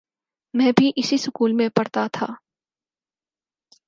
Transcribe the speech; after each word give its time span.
میں 0.53 0.71
بھی 0.77 0.91
اسی 0.95 1.17
سکول 1.17 1.53
میں 1.53 1.69
پڑھتا 1.69 2.07
تھا۔ 2.13 2.27